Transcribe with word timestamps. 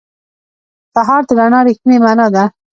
سهار 0.95 1.21
د 1.27 1.31
رڼا 1.39 1.59
رښتینې 1.67 1.97
معنا 2.03 2.27
ده. 2.35 2.43